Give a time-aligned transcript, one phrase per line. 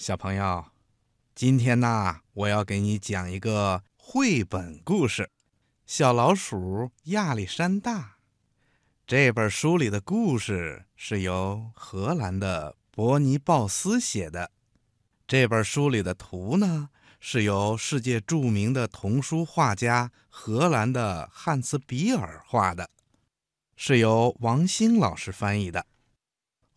[0.00, 0.64] 小朋友，
[1.34, 5.24] 今天呢，我要给你讲一个绘本故事
[5.84, 7.98] 《小老鼠亚历山大》。
[9.06, 14.50] 这本书里的故事是由荷兰的伯尼鲍斯写的。
[15.28, 16.88] 这本书里的图呢，
[17.20, 22.88] 是由世界著名的童书画家荷兰的汉斯比尔画的，
[23.76, 25.84] 是由王兴老师翻译的。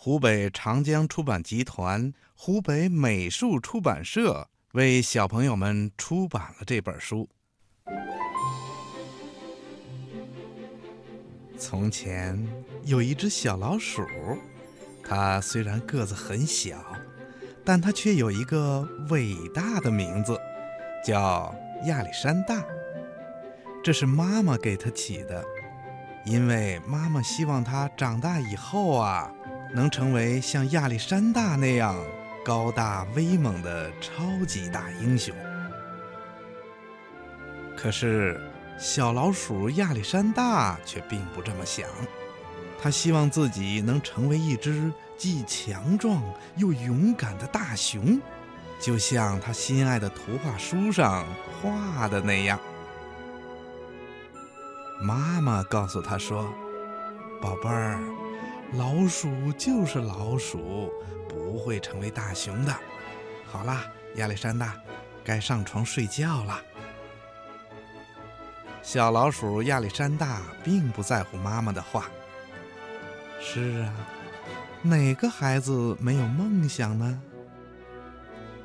[0.00, 7.28] 湖北长江出版集团、湖北美术出版社为小朋友们出版了这本书。
[11.58, 12.40] 从前
[12.84, 14.06] 有一只小老鼠，
[15.02, 16.76] 它虽然个子很小，
[17.64, 20.38] 但它却有一个伟大的名字，
[21.04, 21.52] 叫
[21.86, 22.64] 亚历山大。
[23.82, 25.44] 这是妈妈给它起的，
[26.24, 29.34] 因为妈妈希望它长大以后啊。
[29.72, 31.96] 能成为像亚历山大那样
[32.44, 35.34] 高大威猛的超级大英雄。
[37.76, 38.40] 可是，
[38.78, 41.86] 小老鼠亚历山大却并不这么想。
[42.80, 46.22] 他希望自己能成为一只既强壮
[46.56, 48.20] 又勇敢的大熊，
[48.80, 51.26] 就像他心爱的图画书上
[51.60, 52.58] 画的那样。
[55.00, 56.48] 妈妈告诉他说
[57.42, 58.00] ：“宝贝儿。”
[58.74, 60.92] 老鼠就是老鼠，
[61.26, 62.74] 不会成为大熊的。
[63.46, 63.86] 好啦，
[64.16, 64.76] 亚历山大，
[65.24, 66.60] 该上床睡觉了。
[68.82, 72.10] 小老鼠亚历山大并不在乎妈妈的话。
[73.40, 73.94] 是啊，
[74.82, 77.22] 哪个孩子没有梦想呢？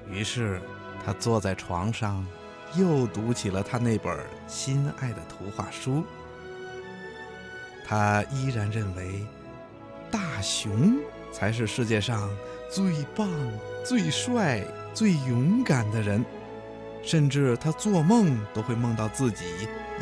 [0.10, 0.62] 于是，
[1.06, 2.28] 他坐在床上，
[2.76, 6.04] 又读起了他那本心爱的图画书。
[7.86, 9.26] 他依然认为。
[10.14, 11.00] 大熊
[11.32, 12.30] 才是世界上
[12.70, 13.28] 最棒、
[13.84, 16.24] 最帅、最勇敢的人，
[17.02, 19.44] 甚至他做梦都会梦到自己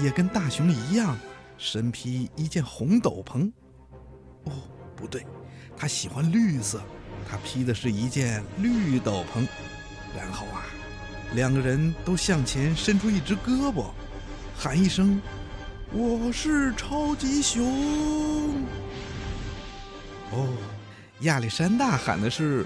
[0.01, 1.17] 也跟大熊一样，
[1.57, 3.49] 身披一件红斗篷。
[4.43, 4.51] 哦，
[4.97, 5.25] 不对，
[5.77, 6.81] 他喜欢绿色，
[7.29, 9.47] 他披的是一件绿斗篷。
[10.17, 10.65] 然后啊，
[11.35, 13.91] 两个人都向前伸出一只胳膊，
[14.57, 15.21] 喊一声
[15.93, 18.65] ：“我是超级熊。”
[20.33, 20.47] 哦，
[21.21, 22.65] 亚历山大喊的是：“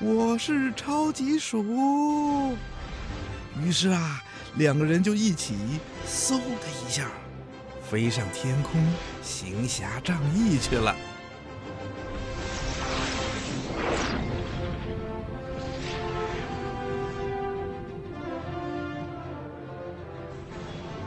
[0.00, 2.56] 我是超级鼠。”
[3.60, 4.22] 于是啊，
[4.56, 5.56] 两个人就一起
[6.06, 7.10] 嗖的一下
[7.90, 8.80] 飞上天空，
[9.22, 10.94] 行侠仗义去了。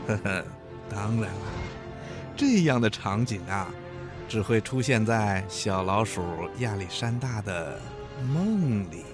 [0.06, 0.44] 呵呵，
[0.90, 1.28] 当然了，
[2.36, 3.72] 这样的场景啊。
[4.28, 6.22] 只会出现在小老鼠
[6.58, 7.78] 亚历山大的
[8.32, 9.04] 梦里。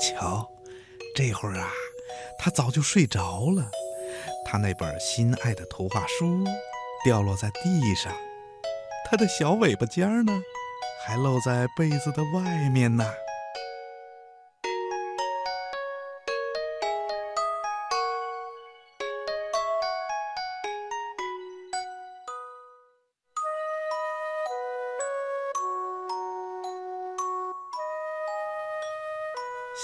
[0.00, 0.48] 瞧，
[1.14, 1.70] 这会儿啊，
[2.38, 3.70] 他早就睡着了。
[4.44, 6.44] 他那本心爱的图画书
[7.04, 8.12] 掉落在地上，
[9.08, 10.32] 他的小尾巴尖儿呢，
[11.06, 13.04] 还露在被子的外面呢。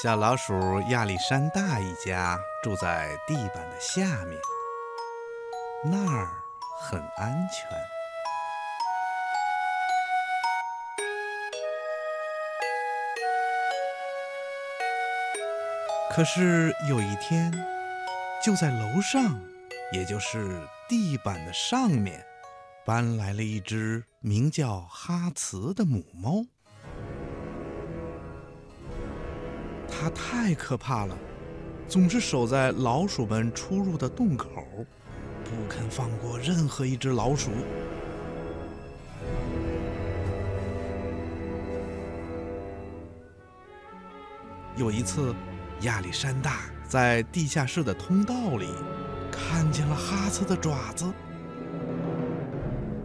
[0.03, 4.41] 小老鼠亚历山大一家住在地板的下面，
[5.85, 6.27] 那儿
[6.81, 7.69] 很安全。
[16.11, 17.53] 可是有一天，
[18.43, 19.39] 就在楼上，
[19.93, 22.25] 也就是地板的上面，
[22.87, 26.47] 搬来了一只名叫哈茨的母猫。
[30.01, 31.15] 它太可怕了，
[31.87, 34.49] 总是守在老鼠们出入的洞口，
[35.45, 37.51] 不肯放过任何一只老鼠。
[44.75, 45.35] 有一次，
[45.83, 48.69] 亚历山大在地下室的通道里
[49.31, 51.13] 看见了哈茨的爪子，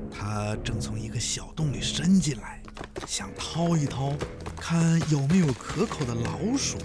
[0.09, 2.62] 它正从一个小洞里伸进来。
[3.07, 4.13] 想掏一掏，
[4.57, 6.77] 看有没有可口的老鼠。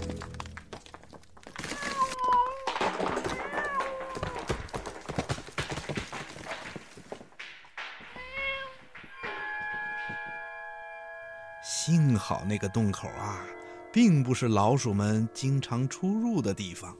[11.63, 13.43] 幸好那个洞口啊，
[13.91, 16.95] 并不是老鼠们经常出入的地方，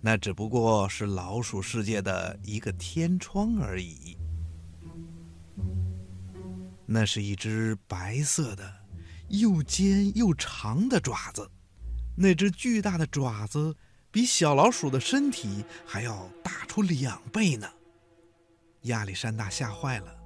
[0.00, 4.18] 那只不过是老鼠世界的一个天窗而已。
[6.90, 8.72] 那是一只白色的、
[9.28, 11.50] 又尖又长的爪子。
[12.16, 13.76] 那只巨大的爪子
[14.10, 17.68] 比小老鼠的身体还要大出两倍呢。
[18.82, 20.16] 亚历山大吓坏了，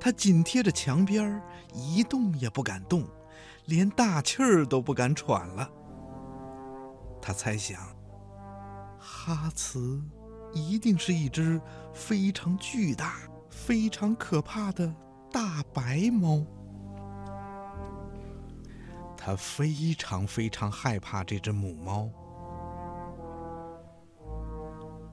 [0.00, 1.40] 他紧贴着墙边
[1.74, 3.06] 一动也不敢动，
[3.66, 5.70] 连大气儿都不敢喘了。
[7.20, 7.94] 他猜想，
[8.98, 10.02] 哈茨
[10.54, 11.60] 一定是一只
[11.92, 13.18] 非常巨大、
[13.50, 14.92] 非常可怕的
[15.32, 16.44] 大白猫。
[19.16, 22.08] 他非常非常害怕这只母猫。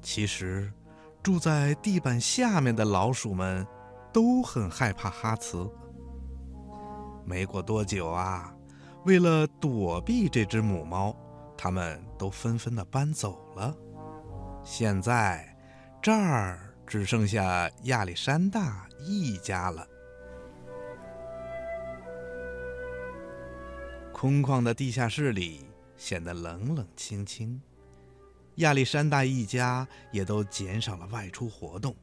[0.02, 0.72] 其实，
[1.22, 3.68] 住在地板下面的老鼠们
[4.14, 5.69] 都很害怕哈茨。
[7.25, 8.56] 没过多久啊，
[9.04, 11.14] 为了躲避这只母猫，
[11.58, 13.75] 他们都纷纷的搬走了。
[14.64, 15.54] 现在，
[16.02, 19.86] 这儿只剩下亚历山大一家了。
[24.19, 25.64] 空旷的地下室里
[25.96, 27.62] 显得冷冷清清，
[28.56, 31.96] 亚历山大一家也都减少了外出活动，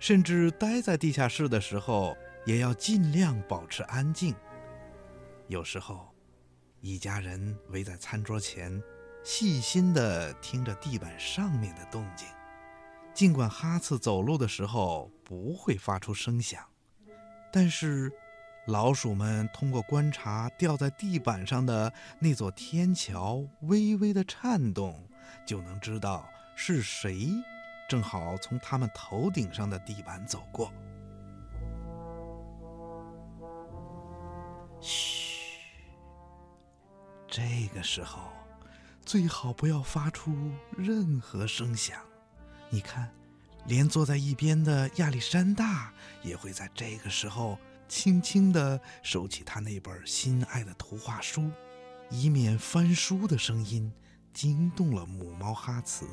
[0.00, 4.34] 甚至待在地下室的时候也要尽量保持安静。
[5.46, 6.12] 有时候，
[6.80, 8.82] 一家人围在餐桌前，
[9.22, 12.26] 细心地听着地板上面的动静，
[13.14, 16.64] 尽管哈茨走路的时候不会发出声响，
[17.52, 18.10] 但是。
[18.66, 25.06] 老鼠们通过观察掉在地板上的那座天桥微微的颤动，
[25.46, 26.26] 就能知道
[26.56, 27.28] 是谁
[27.86, 30.72] 正好从他们头顶上的地板走过。
[34.80, 35.58] 嘘，
[37.28, 38.22] 这个时候
[39.04, 40.34] 最好不要发出
[40.74, 42.00] 任何声响。
[42.70, 43.10] 你看，
[43.66, 47.58] 连坐在一边的亚历山大也会在这个时候。
[47.88, 51.50] 轻轻地收起他那本心爱的图画书，
[52.10, 53.92] 以免翻书的声音
[54.32, 56.06] 惊动了母猫哈茨。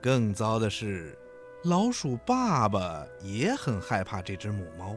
[0.00, 1.16] 更糟的是，
[1.62, 4.96] 老鼠爸爸也很害怕这只母猫。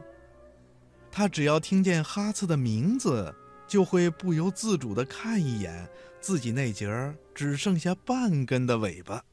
[1.12, 3.34] 他只要听见哈茨的名字。
[3.68, 5.88] 就会不由自主地看一眼
[6.22, 6.88] 自己那截
[7.34, 9.24] 只剩下半根的尾巴。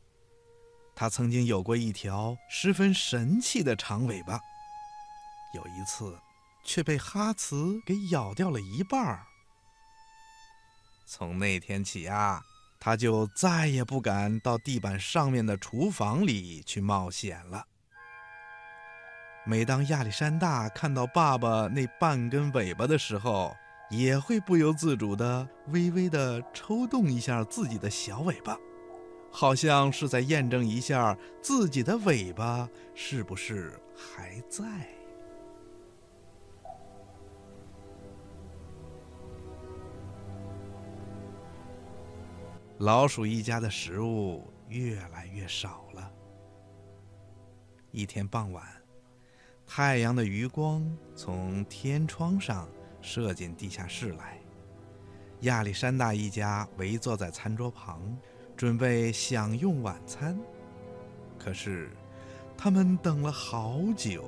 [0.95, 4.39] 他曾经有过一条十分神气的长尾巴，
[5.55, 6.19] 有一次
[6.63, 9.27] 却被哈茨给咬掉了一半儿。
[11.07, 12.43] 从那天起啊，
[12.79, 17.67] 他就再也不敢到地板上面的厨房里去冒险了。
[19.45, 23.57] 每当亚历山大看到爸爸那半根尾巴的时候，
[23.93, 28.57] 也会不由自主地微微地抽动一下自己的小尾巴，
[29.31, 34.65] 好像是在验证一下自己的尾巴是不是还在。
[42.79, 46.11] 老鼠一家的食物越来越少了。
[47.91, 48.67] 一天傍晚，
[49.67, 50.83] 太阳的余光
[51.15, 52.67] 从天窗上。
[53.03, 54.39] 射进地下室来，
[55.41, 58.01] 亚历山大一家围坐在餐桌旁，
[58.57, 60.39] 准备享用晚餐。
[61.39, 61.91] 可是，
[62.57, 64.25] 他们等了好久，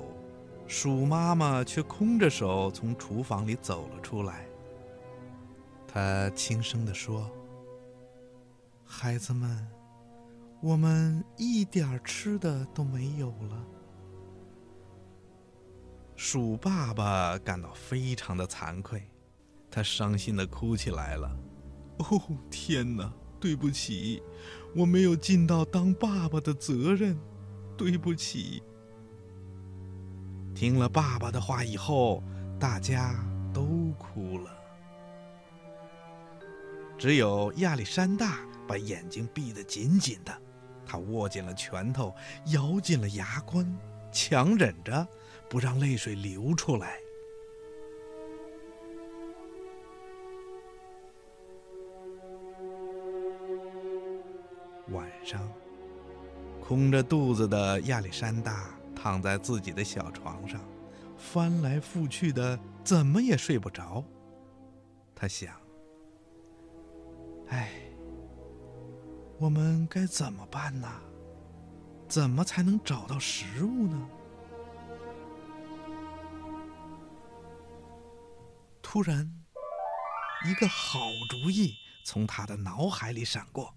[0.67, 4.45] 鼠妈妈却空着手从厨房里走了出来。
[5.87, 7.31] 她轻声地说
[8.83, 9.65] ：“孩子们，
[10.61, 13.65] 我们一点吃的都没有了。”
[16.15, 19.03] 鼠爸爸感到非常的惭愧，
[19.69, 21.37] 他伤心的哭起来了。
[21.97, 23.11] 哦，天哪！
[23.37, 24.23] 对不起，
[24.75, 27.15] 我没有尽到当爸爸的责任，
[27.77, 28.63] 对不起。
[30.55, 32.23] 听了爸爸的话以后，
[32.57, 33.13] 大家
[33.53, 34.57] 都哭了，
[36.97, 40.33] 只有亚历山大把眼睛闭得紧紧的，
[40.87, 42.15] 他握紧了拳头，
[42.47, 43.77] 咬紧了牙关，
[44.11, 45.07] 强忍着。
[45.55, 46.99] 不让泪水流出来。
[54.89, 55.49] 晚上，
[56.59, 60.59] 空着肚子的亚历山大躺在自己的小床上，
[61.17, 64.03] 翻来覆去的，怎么也睡不着。
[65.15, 65.55] 他想
[67.47, 67.71] ：“哎，
[69.39, 70.89] 我们该怎么办呢？
[72.09, 74.09] 怎么才能找到食物呢？”
[78.95, 79.29] 突然，
[80.45, 81.73] 一个好主意
[82.05, 83.75] 从他的脑海里闪过。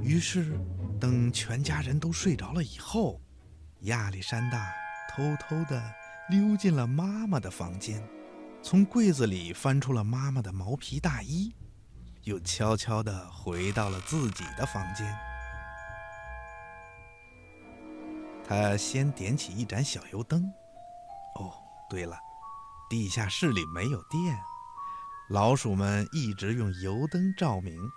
[0.00, 0.56] 于是，
[1.00, 3.20] 等全家人都睡着了以后，
[3.80, 4.72] 亚历山大
[5.10, 5.82] 偷偷的
[6.28, 8.00] 溜进了妈妈的房间，
[8.62, 11.52] 从柜子里翻出了妈妈的毛皮大衣，
[12.22, 15.12] 又悄悄的回到了自己的房间。
[18.44, 20.44] 他先点起一盏小油灯。
[21.40, 21.52] 哦，
[21.90, 22.16] 对了，
[22.92, 24.38] 地下室里没有电，
[25.30, 27.90] 老鼠们一直用油灯照明。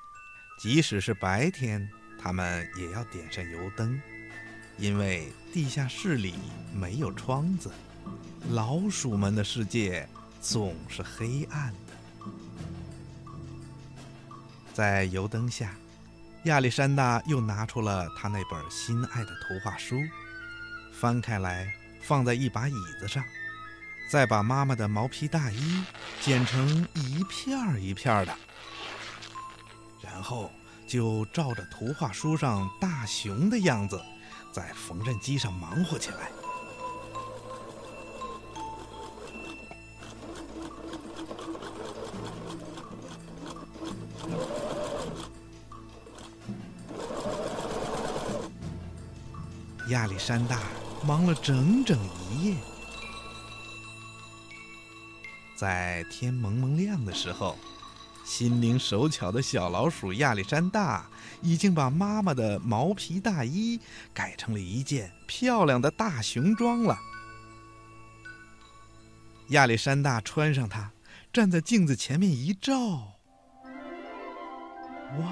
[0.57, 1.85] 即使是白天，
[2.17, 4.01] 他们也要点上油灯，
[4.77, 6.35] 因为地下室里
[6.73, 7.69] 没有窗子，
[8.51, 10.07] 老鼠们的世界
[10.39, 12.31] 总是黑暗的。
[14.73, 15.75] 在油灯下，
[16.45, 19.97] 亚历山大又拿出了他那本心爱的图画书，
[20.93, 21.69] 翻开来
[22.01, 23.21] 放在一把椅子上，
[24.09, 25.83] 再把妈妈的毛皮大衣
[26.21, 28.33] 剪成一片儿一片儿的。
[30.01, 30.51] 然后
[30.87, 34.01] 就照着图画书上大熊的样子，
[34.51, 36.29] 在缝纫机上忙活起来。
[49.89, 50.59] 亚历山大
[51.05, 51.99] 忙了整整
[52.31, 52.55] 一夜，
[55.55, 57.57] 在天蒙蒙亮的时候。
[58.25, 61.05] 心灵手巧的小老鼠亚历山大
[61.43, 63.79] 已经把妈妈的毛皮大衣
[64.15, 66.97] 改成了一件漂亮的大熊装了。
[69.49, 70.91] 亚历山大穿上它，
[71.31, 73.13] 站在镜子前面一照，
[75.19, 75.27] 哇，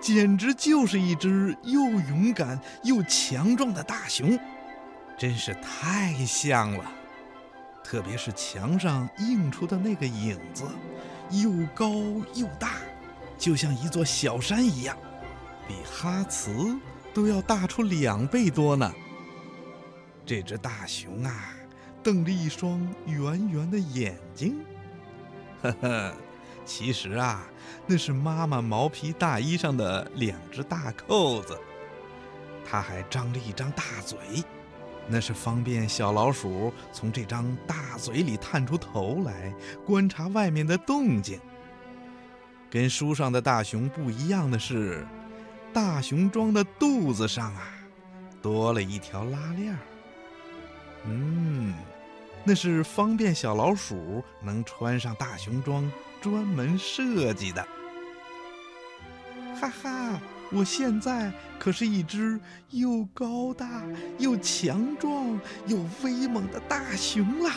[0.00, 4.36] 简直就是一只又勇敢又强壮的大熊，
[5.16, 6.92] 真是太像了。
[7.82, 10.64] 特别是墙上映出的那个影子。
[11.30, 11.90] 又高
[12.34, 12.72] 又大，
[13.38, 14.94] 就像一座小山一样，
[15.66, 16.76] 比哈茨
[17.14, 18.92] 都要大出两倍多呢。
[20.26, 21.54] 这只大熊啊，
[22.02, 24.62] 瞪着一双圆圆的眼睛，
[25.62, 26.14] 呵呵，
[26.66, 27.46] 其实啊，
[27.86, 31.58] 那是妈妈毛皮大衣上的两只大扣子。
[32.64, 34.18] 它还张着一张大嘴，
[35.08, 39.52] 那是方便小老鼠从这张大嘴里探出头来
[39.84, 41.38] 观察外面的动静。
[42.70, 45.06] 跟书上的大熊不一样的是，
[45.72, 47.74] 大熊装的肚子上啊，
[48.40, 49.78] 多了一条拉链儿。
[51.04, 51.74] 嗯，
[52.44, 55.90] 那是方便小老鼠能穿上大熊装
[56.20, 57.66] 专门设计的。
[59.60, 60.20] 哈哈，
[60.52, 62.38] 我现在可是一只
[62.70, 63.84] 又高大
[64.18, 67.54] 又强壮又威猛的大熊啦！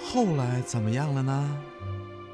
[0.00, 1.58] 后来怎么样了呢？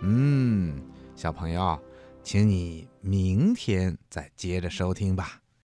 [0.03, 0.83] 嗯。
[1.15, 1.79] 小朋友，
[2.23, 5.41] 请你明天再接着收听吧。